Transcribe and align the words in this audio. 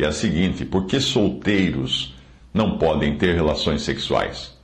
que 0.00 0.04
é 0.04 0.08
a 0.08 0.12
seguinte: 0.12 0.64
por 0.64 0.86
que 0.86 0.98
solteiros 0.98 2.14
não 2.54 2.78
podem 2.78 3.18
ter 3.18 3.34
relações 3.34 3.82
sexuais? 3.82 4.56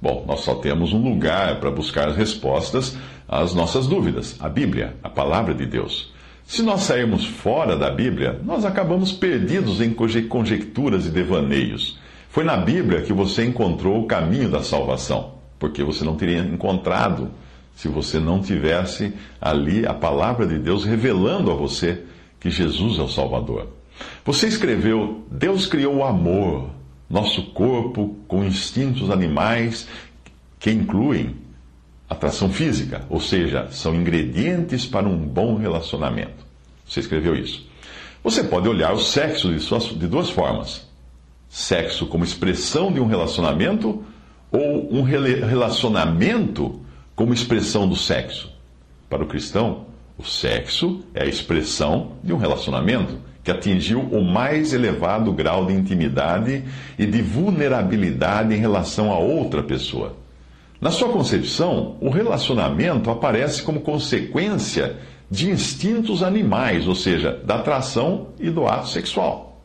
Bom, 0.00 0.24
nós 0.24 0.42
só 0.42 0.54
temos 0.54 0.92
um 0.92 1.02
lugar 1.02 1.58
para 1.58 1.68
buscar 1.68 2.10
as 2.10 2.16
respostas 2.16 2.96
às 3.26 3.52
nossas 3.54 3.88
dúvidas: 3.88 4.36
a 4.38 4.48
Bíblia, 4.48 4.94
a 5.02 5.08
palavra 5.08 5.52
de 5.52 5.66
Deus. 5.66 6.12
Se 6.44 6.62
nós 6.62 6.82
sairmos 6.82 7.26
fora 7.26 7.76
da 7.76 7.90
Bíblia, 7.90 8.40
nós 8.44 8.64
acabamos 8.64 9.10
perdidos 9.10 9.80
em 9.80 9.92
conje- 9.92 10.22
conjecturas 10.22 11.06
e 11.06 11.10
devaneios. 11.10 11.98
Foi 12.30 12.44
na 12.44 12.56
Bíblia 12.56 13.02
que 13.02 13.12
você 13.12 13.44
encontrou 13.44 14.00
o 14.00 14.06
caminho 14.06 14.48
da 14.48 14.62
salvação, 14.62 15.34
porque 15.58 15.82
você 15.82 16.04
não 16.04 16.14
teria 16.14 16.38
encontrado 16.38 17.32
se 17.74 17.88
você 17.88 18.20
não 18.20 18.40
tivesse 18.40 19.12
ali 19.40 19.84
a 19.84 19.92
palavra 19.92 20.46
de 20.46 20.56
Deus 20.56 20.84
revelando 20.84 21.50
a 21.50 21.54
você 21.54 22.04
que 22.38 22.48
Jesus 22.48 22.96
é 23.00 23.02
o 23.02 23.08
Salvador. 23.08 23.77
Você 24.24 24.46
escreveu: 24.48 25.24
Deus 25.30 25.66
criou 25.66 25.96
o 25.96 26.04
amor, 26.04 26.70
nosso 27.08 27.42
corpo 27.52 28.16
com 28.28 28.44
instintos 28.44 29.10
animais 29.10 29.88
que 30.58 30.70
incluem 30.70 31.36
atração 32.08 32.50
física, 32.50 33.04
ou 33.08 33.20
seja, 33.20 33.68
são 33.70 33.94
ingredientes 33.94 34.86
para 34.86 35.06
um 35.06 35.16
bom 35.16 35.56
relacionamento. 35.56 36.46
Você 36.86 37.00
escreveu 37.00 37.36
isso. 37.36 37.66
Você 38.24 38.42
pode 38.44 38.68
olhar 38.68 38.92
o 38.92 38.98
sexo 38.98 39.52
de, 39.52 39.60
suas- 39.60 39.84
de 39.96 40.06
duas 40.06 40.30
formas: 40.30 40.86
sexo 41.48 42.06
como 42.06 42.24
expressão 42.24 42.92
de 42.92 43.00
um 43.00 43.06
relacionamento 43.06 44.02
ou 44.50 44.92
um 44.94 45.02
relacionamento 45.02 46.80
como 47.14 47.34
expressão 47.34 47.88
do 47.88 47.96
sexo. 47.96 48.50
Para 49.08 49.22
o 49.22 49.26
cristão, 49.26 49.86
o 50.16 50.24
sexo 50.24 51.04
é 51.14 51.22
a 51.22 51.26
expressão 51.26 52.12
de 52.22 52.32
um 52.32 52.36
relacionamento 52.38 53.18
que 53.48 53.52
atingiu 53.52 54.00
o 54.00 54.22
mais 54.22 54.74
elevado 54.74 55.32
grau 55.32 55.64
de 55.64 55.72
intimidade 55.72 56.64
e 56.98 57.06
de 57.06 57.22
vulnerabilidade 57.22 58.54
em 58.54 58.58
relação 58.58 59.10
a 59.10 59.18
outra 59.18 59.62
pessoa. 59.62 60.16
Na 60.78 60.90
sua 60.90 61.08
concepção, 61.08 61.96
o 61.98 62.10
relacionamento 62.10 63.10
aparece 63.10 63.62
como 63.62 63.80
consequência 63.80 64.96
de 65.30 65.50
instintos 65.50 66.22
animais, 66.22 66.86
ou 66.86 66.94
seja, 66.94 67.40
da 67.42 67.54
atração 67.54 68.26
e 68.38 68.50
do 68.50 68.66
ato 68.66 68.88
sexual. 68.88 69.62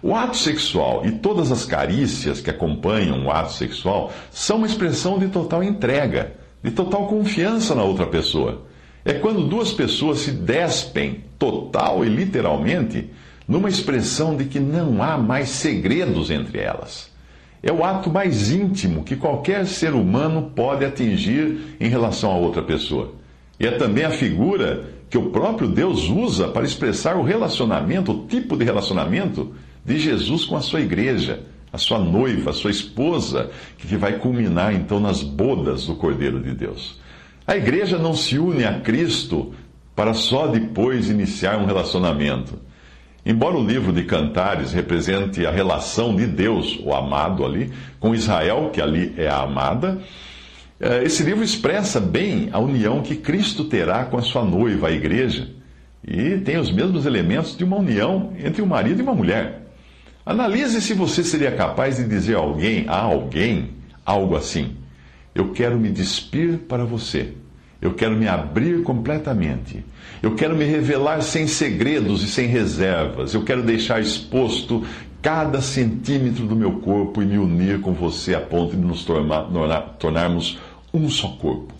O 0.00 0.14
ato 0.14 0.36
sexual 0.36 1.04
e 1.04 1.10
todas 1.10 1.50
as 1.50 1.64
carícias 1.64 2.40
que 2.40 2.50
acompanham 2.50 3.26
o 3.26 3.32
ato 3.32 3.52
sexual 3.52 4.12
são 4.30 4.58
uma 4.58 4.66
expressão 4.68 5.18
de 5.18 5.26
total 5.26 5.64
entrega, 5.64 6.34
de 6.62 6.70
total 6.70 7.08
confiança 7.08 7.74
na 7.74 7.82
outra 7.82 8.06
pessoa. 8.06 8.67
É 9.08 9.14
quando 9.14 9.48
duas 9.48 9.72
pessoas 9.72 10.18
se 10.18 10.32
despem, 10.32 11.24
total 11.38 12.04
e 12.04 12.10
literalmente, 12.10 13.08
numa 13.48 13.70
expressão 13.70 14.36
de 14.36 14.44
que 14.44 14.60
não 14.60 15.02
há 15.02 15.16
mais 15.16 15.48
segredos 15.48 16.30
entre 16.30 16.58
elas. 16.58 17.10
É 17.62 17.72
o 17.72 17.82
ato 17.82 18.10
mais 18.10 18.50
íntimo 18.50 19.02
que 19.02 19.16
qualquer 19.16 19.64
ser 19.64 19.94
humano 19.94 20.52
pode 20.54 20.84
atingir 20.84 21.74
em 21.80 21.88
relação 21.88 22.30
a 22.30 22.36
outra 22.36 22.62
pessoa. 22.62 23.14
E 23.58 23.66
é 23.66 23.70
também 23.70 24.04
a 24.04 24.10
figura 24.10 24.90
que 25.08 25.16
o 25.16 25.30
próprio 25.30 25.68
Deus 25.68 26.06
usa 26.10 26.48
para 26.48 26.66
expressar 26.66 27.16
o 27.16 27.22
relacionamento, 27.22 28.12
o 28.12 28.26
tipo 28.26 28.58
de 28.58 28.64
relacionamento 28.66 29.54
de 29.86 29.98
Jesus 29.98 30.44
com 30.44 30.54
a 30.54 30.60
sua 30.60 30.82
igreja, 30.82 31.40
a 31.72 31.78
sua 31.78 31.98
noiva, 31.98 32.50
a 32.50 32.52
sua 32.52 32.70
esposa, 32.70 33.48
que 33.78 33.96
vai 33.96 34.18
culminar 34.18 34.74
então 34.74 35.00
nas 35.00 35.22
bodas 35.22 35.86
do 35.86 35.94
Cordeiro 35.94 36.42
de 36.42 36.52
Deus. 36.52 37.07
A 37.48 37.56
igreja 37.56 37.96
não 37.96 38.12
se 38.12 38.38
une 38.38 38.66
a 38.66 38.78
Cristo 38.78 39.54
para 39.96 40.12
só 40.12 40.48
depois 40.48 41.08
iniciar 41.08 41.56
um 41.56 41.64
relacionamento. 41.64 42.58
Embora 43.24 43.56
o 43.56 43.66
livro 43.66 43.90
de 43.90 44.04
Cantares 44.04 44.74
represente 44.74 45.46
a 45.46 45.50
relação 45.50 46.14
de 46.14 46.26
Deus, 46.26 46.78
o 46.84 46.92
amado 46.92 47.46
ali, 47.46 47.72
com 47.98 48.14
Israel, 48.14 48.68
que 48.70 48.82
ali 48.82 49.14
é 49.16 49.28
a 49.28 49.40
amada, 49.40 49.98
eh, 50.78 51.04
esse 51.04 51.22
livro 51.22 51.42
expressa 51.42 51.98
bem 51.98 52.50
a 52.52 52.58
união 52.58 53.00
que 53.00 53.16
Cristo 53.16 53.64
terá 53.64 54.04
com 54.04 54.18
a 54.18 54.22
sua 54.22 54.44
noiva, 54.44 54.88
a 54.88 54.92
igreja, 54.92 55.48
e 56.06 56.36
tem 56.40 56.58
os 56.58 56.70
mesmos 56.70 57.06
elementos 57.06 57.56
de 57.56 57.64
uma 57.64 57.78
união 57.78 58.34
entre 58.38 58.60
um 58.60 58.66
marido 58.66 59.00
e 59.00 59.02
uma 59.02 59.14
mulher. 59.14 59.62
Analise 60.24 60.82
se 60.82 60.92
você 60.92 61.24
seria 61.24 61.52
capaz 61.52 61.96
de 61.96 62.04
dizer 62.04 62.36
a 62.36 62.40
alguém, 62.40 62.84
a 62.86 62.98
alguém, 63.00 63.70
algo 64.04 64.36
assim: 64.36 64.76
Eu 65.38 65.50
quero 65.52 65.78
me 65.78 65.88
despir 65.88 66.58
para 66.68 66.84
você. 66.84 67.32
Eu 67.80 67.94
quero 67.94 68.16
me 68.16 68.26
abrir 68.26 68.82
completamente. 68.82 69.84
Eu 70.20 70.34
quero 70.34 70.56
me 70.56 70.64
revelar 70.64 71.22
sem 71.22 71.46
segredos 71.46 72.24
e 72.24 72.26
sem 72.26 72.48
reservas. 72.48 73.34
Eu 73.34 73.44
quero 73.44 73.62
deixar 73.62 74.00
exposto 74.00 74.82
cada 75.22 75.60
centímetro 75.60 76.44
do 76.44 76.56
meu 76.56 76.72
corpo 76.80 77.22
e 77.22 77.24
me 77.24 77.38
unir 77.38 77.80
com 77.80 77.92
você 77.92 78.34
a 78.34 78.40
ponto 78.40 78.74
de 78.74 78.82
nos 78.82 79.04
tornar, 79.04 79.42
tornar- 79.44 79.80
tornarmos 80.00 80.58
um 80.92 81.08
só 81.08 81.28
corpo, 81.28 81.72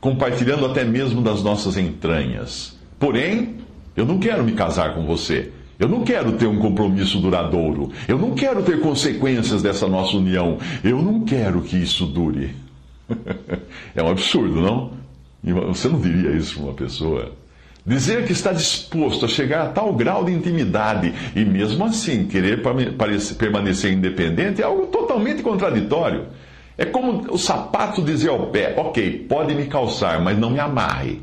compartilhando 0.00 0.66
até 0.66 0.82
mesmo 0.84 1.22
das 1.22 1.40
nossas 1.40 1.76
entranhas. 1.76 2.76
Porém, 2.98 3.58
eu 3.96 4.04
não 4.04 4.18
quero 4.18 4.42
me 4.42 4.52
casar 4.54 4.92
com 4.92 5.06
você. 5.06 5.52
Eu 5.78 5.88
não 5.88 6.02
quero 6.02 6.32
ter 6.32 6.48
um 6.48 6.58
compromisso 6.58 7.20
duradouro. 7.20 7.92
Eu 8.08 8.18
não 8.18 8.32
quero 8.32 8.60
ter 8.64 8.80
consequências 8.80 9.62
dessa 9.62 9.86
nossa 9.86 10.16
união. 10.16 10.58
Eu 10.82 11.00
não 11.00 11.20
quero 11.20 11.60
que 11.60 11.76
isso 11.76 12.06
dure. 12.06 12.56
é 13.94 14.02
um 14.02 14.08
absurdo, 14.08 14.60
não? 14.60 14.92
Você 15.68 15.88
não 15.88 16.00
diria 16.00 16.30
isso 16.30 16.54
para 16.54 16.64
uma 16.64 16.72
pessoa? 16.72 17.32
Dizer 17.86 18.24
que 18.24 18.32
está 18.32 18.50
disposto 18.50 19.26
a 19.26 19.28
chegar 19.28 19.66
a 19.66 19.68
tal 19.68 19.92
grau 19.92 20.24
de 20.24 20.32
intimidade 20.32 21.12
e 21.36 21.44
mesmo 21.44 21.84
assim 21.84 22.26
querer 22.26 22.62
permanecer 23.38 23.92
independente 23.92 24.62
é 24.62 24.64
algo 24.64 24.86
totalmente 24.86 25.42
contraditório. 25.42 26.28
É 26.78 26.86
como 26.86 27.30
o 27.30 27.36
sapato 27.36 28.00
dizer 28.00 28.30
ao 28.30 28.46
pé: 28.46 28.74
Ok, 28.78 29.26
pode 29.28 29.54
me 29.54 29.66
calçar, 29.66 30.22
mas 30.22 30.38
não 30.38 30.48
me 30.48 30.58
amarre. 30.58 31.20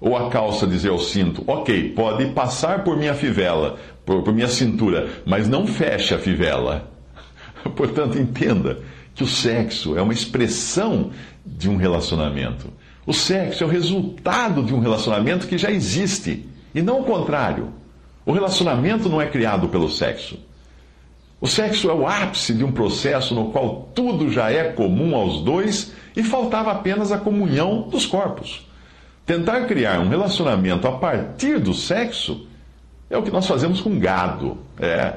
Ou 0.00 0.16
a 0.16 0.30
calça 0.30 0.64
dizer 0.64 0.90
ao 0.90 0.98
cinto: 1.00 1.42
Ok, 1.44 1.90
pode 1.90 2.26
passar 2.26 2.84
por 2.84 2.96
minha 2.96 3.12
fivela, 3.12 3.76
por, 4.04 4.22
por 4.22 4.32
minha 4.32 4.48
cintura, 4.48 5.08
mas 5.26 5.48
não 5.48 5.66
feche 5.66 6.14
a 6.14 6.18
fivela. 6.18 6.88
Portanto, 7.74 8.16
entenda 8.16 8.78
que 9.16 9.24
o 9.24 9.26
sexo 9.26 9.96
é 9.96 10.02
uma 10.02 10.12
expressão 10.12 11.10
de 11.44 11.70
um 11.70 11.76
relacionamento. 11.76 12.70
O 13.06 13.14
sexo 13.14 13.64
é 13.64 13.66
o 13.66 13.70
resultado 13.70 14.62
de 14.62 14.74
um 14.74 14.78
relacionamento 14.78 15.46
que 15.46 15.56
já 15.56 15.70
existe, 15.70 16.46
e 16.74 16.82
não 16.82 17.00
o 17.00 17.04
contrário. 17.04 17.72
O 18.26 18.32
relacionamento 18.32 19.08
não 19.08 19.20
é 19.20 19.26
criado 19.26 19.68
pelo 19.68 19.88
sexo. 19.88 20.38
O 21.40 21.46
sexo 21.46 21.88
é 21.88 21.94
o 21.94 22.06
ápice 22.06 22.52
de 22.52 22.62
um 22.62 22.70
processo 22.70 23.34
no 23.34 23.50
qual 23.50 23.88
tudo 23.94 24.30
já 24.30 24.50
é 24.50 24.72
comum 24.72 25.16
aos 25.16 25.40
dois 25.40 25.92
e 26.14 26.22
faltava 26.22 26.70
apenas 26.70 27.10
a 27.10 27.18
comunhão 27.18 27.88
dos 27.88 28.04
corpos. 28.04 28.66
Tentar 29.24 29.66
criar 29.66 29.98
um 30.00 30.08
relacionamento 30.08 30.86
a 30.86 30.92
partir 30.92 31.58
do 31.58 31.72
sexo 31.72 32.46
é 33.08 33.16
o 33.16 33.22
que 33.22 33.30
nós 33.30 33.46
fazemos 33.46 33.80
com 33.80 33.98
gado. 33.98 34.58
É, 34.78 35.14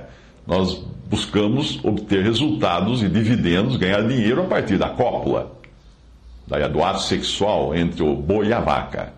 nós 0.49 0.83
buscamos 1.07 1.79
obter 1.83 2.23
resultados 2.23 3.03
e 3.03 3.07
dividendos, 3.07 3.77
ganhar 3.77 4.01
dinheiro 4.07 4.41
a 4.41 4.45
partir 4.45 4.79
da 4.79 4.89
cópula, 4.89 5.51
daí 6.47 6.67
do 6.67 6.83
ato 6.83 7.03
sexual 7.03 7.75
entre 7.75 8.01
o 8.01 8.15
boi 8.15 8.47
e 8.47 8.53
a 8.53 8.59
vaca. 8.59 9.13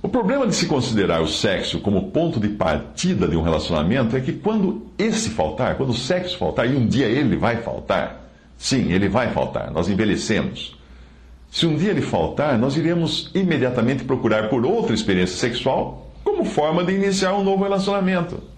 O 0.00 0.08
problema 0.08 0.46
de 0.46 0.54
se 0.54 0.66
considerar 0.66 1.20
o 1.20 1.26
sexo 1.26 1.80
como 1.80 2.10
ponto 2.10 2.38
de 2.38 2.50
partida 2.50 3.26
de 3.26 3.36
um 3.36 3.42
relacionamento 3.42 4.16
é 4.16 4.20
que 4.20 4.32
quando 4.32 4.86
esse 4.96 5.30
faltar, 5.30 5.76
quando 5.76 5.90
o 5.90 5.96
sexo 5.96 6.38
faltar, 6.38 6.70
e 6.70 6.76
um 6.76 6.86
dia 6.86 7.06
ele 7.06 7.36
vai 7.36 7.56
faltar, 7.56 8.30
sim, 8.56 8.92
ele 8.92 9.08
vai 9.08 9.32
faltar, 9.32 9.72
nós 9.72 9.88
envelhecemos. 9.88 10.78
Se 11.50 11.66
um 11.66 11.74
dia 11.74 11.90
ele 11.90 12.02
faltar, 12.02 12.56
nós 12.58 12.76
iremos 12.76 13.30
imediatamente 13.34 14.04
procurar 14.04 14.48
por 14.48 14.64
outra 14.64 14.94
experiência 14.94 15.36
sexual 15.36 16.12
como 16.22 16.44
forma 16.44 16.84
de 16.84 16.92
iniciar 16.92 17.34
um 17.34 17.42
novo 17.42 17.64
relacionamento. 17.64 18.53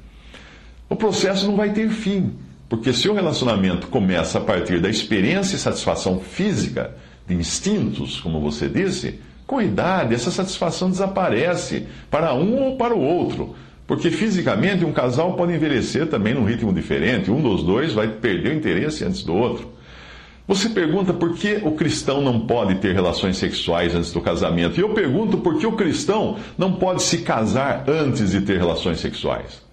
O 0.88 0.96
processo 0.96 1.46
não 1.46 1.56
vai 1.56 1.72
ter 1.72 1.88
fim. 1.90 2.32
Porque 2.68 2.92
se 2.92 3.08
o 3.08 3.14
relacionamento 3.14 3.86
começa 3.86 4.38
a 4.38 4.40
partir 4.40 4.80
da 4.80 4.88
experiência 4.88 5.54
e 5.54 5.58
satisfação 5.58 6.18
física, 6.18 6.96
de 7.26 7.34
instintos, 7.34 8.20
como 8.20 8.40
você 8.40 8.68
disse, 8.68 9.20
com 9.46 9.58
a 9.58 9.64
idade 9.64 10.14
essa 10.14 10.30
satisfação 10.30 10.90
desaparece 10.90 11.86
para 12.10 12.34
um 12.34 12.62
ou 12.62 12.76
para 12.76 12.94
o 12.94 13.00
outro. 13.00 13.54
Porque 13.86 14.10
fisicamente 14.10 14.84
um 14.84 14.92
casal 14.92 15.34
pode 15.34 15.52
envelhecer 15.52 16.08
também 16.08 16.34
num 16.34 16.44
ritmo 16.44 16.72
diferente, 16.72 17.30
um 17.30 17.40
dos 17.40 17.62
dois 17.62 17.92
vai 17.92 18.08
perder 18.08 18.50
o 18.50 18.56
interesse 18.56 19.04
antes 19.04 19.22
do 19.22 19.34
outro. 19.34 19.76
Você 20.48 20.68
pergunta 20.68 21.12
por 21.12 21.34
que 21.34 21.60
o 21.64 21.72
cristão 21.72 22.20
não 22.20 22.46
pode 22.46 22.76
ter 22.76 22.94
relações 22.94 23.36
sexuais 23.36 23.94
antes 23.94 24.12
do 24.12 24.20
casamento. 24.20 24.78
E 24.78 24.82
eu 24.82 24.90
pergunto 24.90 25.38
por 25.38 25.58
que 25.58 25.66
o 25.66 25.72
cristão 25.72 26.36
não 26.56 26.72
pode 26.72 27.02
se 27.02 27.18
casar 27.18 27.84
antes 27.88 28.30
de 28.30 28.40
ter 28.40 28.56
relações 28.56 29.00
sexuais. 29.00 29.65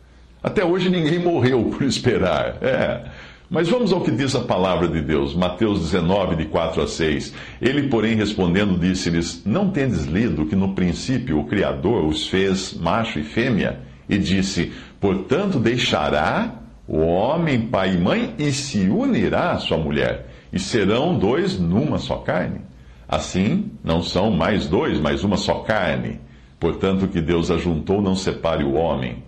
Até 0.43 0.65
hoje 0.65 0.89
ninguém 0.89 1.19
morreu 1.19 1.63
por 1.65 1.83
esperar. 1.83 2.57
É. 2.61 3.05
Mas 3.49 3.69
vamos 3.69 3.93
ao 3.93 4.01
que 4.01 4.11
diz 4.11 4.35
a 4.35 4.41
palavra 4.41 4.87
de 4.87 5.01
Deus, 5.01 5.33
Mateus 5.33 5.79
19, 5.79 6.35
de 6.35 6.45
4 6.45 6.81
a 6.81 6.87
6. 6.87 7.33
Ele, 7.61 7.87
porém, 7.87 8.15
respondendo, 8.15 8.77
disse-lhes: 8.77 9.43
Não 9.45 9.69
tendes 9.69 10.05
lido 10.05 10.45
que 10.45 10.55
no 10.55 10.73
princípio 10.73 11.39
o 11.39 11.45
Criador 11.45 12.05
os 12.05 12.27
fez 12.27 12.73
macho 12.73 13.19
e 13.19 13.23
fêmea? 13.23 13.79
E 14.09 14.17
disse: 14.17 14.73
Portanto, 14.99 15.59
deixará 15.59 16.55
o 16.87 16.97
homem 16.97 17.61
pai 17.67 17.93
e 17.93 17.97
mãe 17.97 18.33
e 18.37 18.51
se 18.51 18.89
unirá 18.89 19.51
à 19.51 19.59
sua 19.59 19.77
mulher, 19.77 20.27
e 20.51 20.59
serão 20.59 21.17
dois 21.17 21.57
numa 21.57 21.97
só 21.97 22.17
carne. 22.17 22.61
Assim, 23.07 23.71
não 23.83 24.01
são 24.01 24.31
mais 24.31 24.67
dois, 24.67 24.99
mas 24.99 25.23
uma 25.23 25.37
só 25.37 25.59
carne. 25.59 26.19
Portanto, 26.59 27.05
o 27.05 27.07
que 27.07 27.21
Deus 27.21 27.51
ajuntou, 27.51 28.01
não 28.01 28.15
separe 28.15 28.63
o 28.63 28.73
homem. 28.73 29.23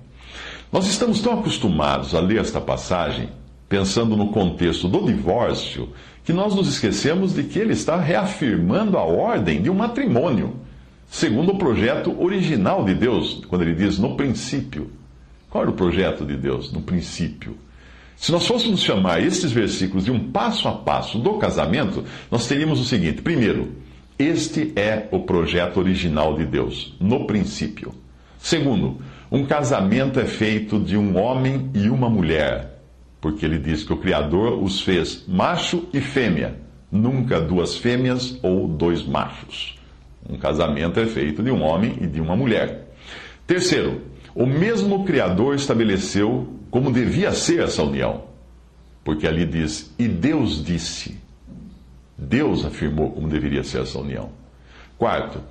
Nós 0.75 0.87
estamos 0.87 1.21
tão 1.21 1.39
acostumados 1.39 2.13
a 2.13 2.19
ler 2.19 2.37
esta 2.37 2.59
passagem 2.59 3.29
pensando 3.69 4.17
no 4.17 4.33
contexto 4.33 4.89
do 4.89 5.05
divórcio, 5.05 5.87
que 6.25 6.33
nós 6.33 6.53
nos 6.53 6.67
esquecemos 6.67 7.33
de 7.33 7.43
que 7.43 7.57
ele 7.57 7.71
está 7.71 7.95
reafirmando 7.95 8.97
a 8.97 9.03
ordem 9.03 9.61
de 9.61 9.69
um 9.69 9.73
matrimônio, 9.73 10.57
segundo 11.09 11.53
o 11.53 11.57
projeto 11.57 12.21
original 12.21 12.83
de 12.83 12.93
Deus, 12.93 13.41
quando 13.47 13.61
ele 13.61 13.73
diz 13.73 13.97
no 13.97 14.17
princípio. 14.17 14.91
Qual 15.49 15.61
era 15.61 15.71
o 15.71 15.75
projeto 15.75 16.25
de 16.25 16.35
Deus? 16.35 16.73
No 16.73 16.81
princípio. 16.81 17.57
Se 18.17 18.33
nós 18.33 18.45
fôssemos 18.45 18.81
chamar 18.81 19.23
estes 19.23 19.53
versículos 19.53 20.03
de 20.03 20.11
um 20.11 20.29
passo 20.29 20.67
a 20.67 20.73
passo 20.73 21.17
do 21.19 21.35
casamento, 21.35 22.03
nós 22.29 22.47
teríamos 22.49 22.81
o 22.81 22.83
seguinte: 22.83 23.21
primeiro, 23.21 23.71
este 24.19 24.73
é 24.75 25.07
o 25.09 25.21
projeto 25.21 25.77
original 25.77 26.35
de 26.35 26.45
Deus, 26.45 26.93
no 26.99 27.25
princípio. 27.25 27.93
Segundo, 28.37 28.99
um 29.35 29.45
casamento 29.45 30.19
é 30.19 30.25
feito 30.25 30.79
de 30.79 30.97
um 30.97 31.17
homem 31.17 31.69
e 31.73 31.89
uma 31.89 32.09
mulher 32.09 32.75
porque 33.25 33.43
ele 33.43 33.57
diz 33.57 33.83
que 33.83 33.91
o 33.91 33.97
Criador 33.97 34.61
os 34.63 34.81
fez 34.81 35.25
macho 35.27 35.89
e 35.91 35.99
fêmea, 35.99 36.59
nunca 36.91 37.41
duas 37.41 37.75
fêmeas 37.75 38.37
ou 38.43 38.67
dois 38.67 39.03
machos. 39.03 39.79
Um 40.29 40.37
casamento 40.37 40.99
é 40.99 41.07
feito 41.07 41.41
de 41.41 41.49
um 41.49 41.63
homem 41.63 41.97
e 42.01 42.05
de 42.05 42.21
uma 42.21 42.35
mulher. 42.35 42.93
Terceiro, 43.47 44.03
o 44.35 44.45
mesmo 44.45 45.05
Criador 45.05 45.55
estabeleceu 45.55 46.53
como 46.69 46.91
devia 46.91 47.31
ser 47.31 47.63
essa 47.63 47.81
união, 47.81 48.25
porque 49.03 49.25
ali 49.25 49.43
diz: 49.43 49.91
E 49.97 50.07
Deus 50.07 50.63
disse. 50.63 51.19
Deus 52.15 52.63
afirmou 52.63 53.11
como 53.11 53.27
deveria 53.27 53.63
ser 53.63 53.81
essa 53.81 53.97
união. 53.97 54.29
Quarto, 54.99 55.41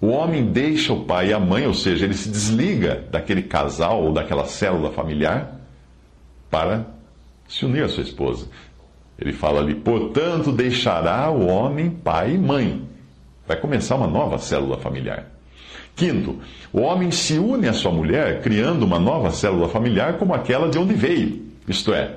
o 0.00 0.08
homem 0.08 0.46
deixa 0.46 0.92
o 0.92 1.04
pai 1.04 1.28
e 1.28 1.32
a 1.32 1.40
mãe, 1.40 1.66
ou 1.66 1.74
seja, 1.74 2.04
ele 2.04 2.14
se 2.14 2.28
desliga 2.28 3.04
daquele 3.10 3.42
casal 3.42 4.02
ou 4.02 4.12
daquela 4.12 4.44
célula 4.44 4.90
familiar 4.90 5.60
para 6.50 6.86
se 7.48 7.64
unir 7.64 7.84
à 7.84 7.88
sua 7.88 8.02
esposa. 8.02 8.46
Ele 9.18 9.32
fala 9.32 9.60
ali, 9.60 9.74
portanto, 9.74 10.52
deixará 10.52 11.30
o 11.30 11.46
homem 11.46 11.90
pai 11.90 12.34
e 12.34 12.38
mãe. 12.38 12.82
Vai 13.46 13.56
começar 13.56 13.96
uma 13.96 14.06
nova 14.06 14.38
célula 14.38 14.78
familiar. 14.78 15.26
Quinto, 15.94 16.40
o 16.72 16.80
homem 16.80 17.10
se 17.10 17.38
une 17.38 17.68
à 17.68 17.72
sua 17.72 17.92
mulher, 17.92 18.42
criando 18.42 18.82
uma 18.82 18.98
nova 18.98 19.30
célula 19.30 19.68
familiar 19.68 20.18
como 20.18 20.34
aquela 20.34 20.68
de 20.68 20.78
onde 20.78 20.94
veio. 20.94 21.44
Isto 21.68 21.94
é, 21.94 22.16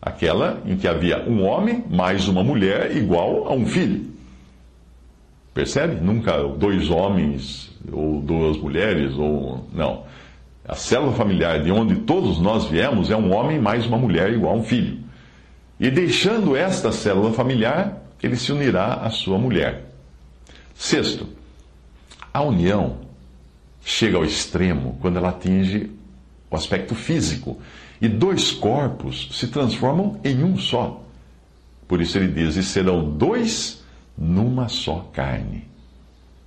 aquela 0.00 0.60
em 0.66 0.76
que 0.76 0.86
havia 0.86 1.24
um 1.26 1.44
homem 1.44 1.82
mais 1.90 2.28
uma 2.28 2.44
mulher 2.44 2.94
igual 2.94 3.48
a 3.48 3.54
um 3.54 3.66
filho. 3.66 4.13
Percebe? 5.54 6.00
Nunca 6.00 6.36
dois 6.48 6.90
homens 6.90 7.70
ou 7.90 8.20
duas 8.20 8.56
mulheres 8.56 9.14
ou 9.14 9.64
não. 9.72 10.04
A 10.66 10.74
célula 10.74 11.12
familiar 11.12 11.62
de 11.62 11.70
onde 11.70 11.96
todos 11.96 12.40
nós 12.40 12.64
viemos 12.64 13.10
é 13.10 13.16
um 13.16 13.32
homem 13.32 13.60
mais 13.60 13.86
uma 13.86 13.96
mulher 13.96 14.32
igual 14.32 14.54
a 14.54 14.58
um 14.58 14.64
filho. 14.64 14.98
E 15.78 15.90
deixando 15.90 16.56
esta 16.56 16.90
célula 16.90 17.32
familiar, 17.32 18.02
ele 18.22 18.36
se 18.36 18.50
unirá 18.50 18.94
à 18.94 19.10
sua 19.10 19.38
mulher. 19.38 19.84
Sexto, 20.74 21.28
a 22.32 22.42
união 22.42 22.98
chega 23.84 24.16
ao 24.16 24.24
extremo 24.24 24.98
quando 25.00 25.18
ela 25.18 25.28
atinge 25.28 25.90
o 26.50 26.56
aspecto 26.56 26.94
físico 26.94 27.58
e 28.00 28.08
dois 28.08 28.50
corpos 28.50 29.28
se 29.32 29.48
transformam 29.48 30.18
em 30.24 30.42
um 30.42 30.56
só. 30.56 31.04
Por 31.86 32.00
isso 32.00 32.18
ele 32.18 32.28
diz: 32.28 32.56
e 32.56 32.62
serão 32.62 33.08
dois 33.08 33.83
numa 34.16 34.68
só 34.68 35.08
carne. 35.12 35.66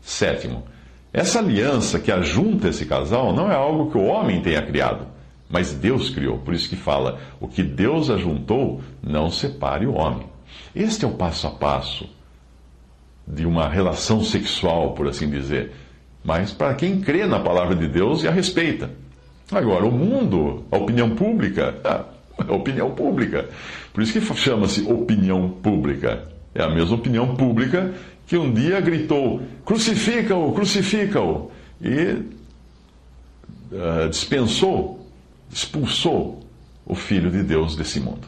Sétimo, 0.01 0.63
essa 1.11 1.39
aliança 1.39 1.99
que 1.99 2.11
ajunta 2.11 2.69
esse 2.69 2.85
casal 2.85 3.33
não 3.33 3.51
é 3.51 3.55
algo 3.55 3.91
que 3.91 3.97
o 3.97 4.05
homem 4.05 4.41
tenha 4.41 4.61
criado, 4.61 5.07
mas 5.49 5.73
Deus 5.73 6.09
criou. 6.09 6.37
Por 6.39 6.53
isso 6.53 6.69
que 6.69 6.75
fala: 6.75 7.19
o 7.39 7.47
que 7.47 7.63
Deus 7.63 8.09
ajuntou, 8.09 8.81
não 9.01 9.29
separe 9.29 9.85
o 9.85 9.95
homem. 9.95 10.27
Este 10.75 11.05
é 11.05 11.07
o 11.07 11.11
passo 11.11 11.47
a 11.47 11.51
passo 11.51 12.09
de 13.27 13.45
uma 13.45 13.67
relação 13.67 14.23
sexual, 14.23 14.93
por 14.93 15.07
assim 15.07 15.29
dizer, 15.29 15.73
mas 16.23 16.53
para 16.53 16.73
quem 16.75 17.01
crê 17.01 17.25
na 17.25 17.39
palavra 17.39 17.75
de 17.75 17.87
Deus 17.87 18.23
e 18.23 18.27
a 18.27 18.31
respeita. 18.31 18.89
Agora, 19.51 19.85
o 19.85 19.91
mundo, 19.91 20.65
a 20.71 20.77
opinião 20.77 21.09
pública, 21.11 21.75
a 21.83 22.53
opinião 22.53 22.91
pública. 22.91 23.49
Por 23.93 24.03
isso 24.03 24.13
que 24.13 24.21
chama-se 24.35 24.81
opinião 24.83 25.49
pública. 25.49 26.36
É 26.57 26.63
a 26.63 26.69
mesma 26.69 26.95
opinião 26.95 27.35
pública 27.35 27.93
que 28.25 28.35
um 28.35 28.51
dia 28.51 28.81
gritou: 28.81 29.43
crucifica-o, 29.63 30.51
crucifica-o, 30.53 31.51
e 31.79 32.23
uh, 33.71 34.09
dispensou, 34.09 35.07
expulsou 35.51 36.43
o 36.83 36.95
Filho 36.95 37.29
de 37.29 37.43
Deus 37.43 37.75
desse 37.75 37.99
mundo. 37.99 38.27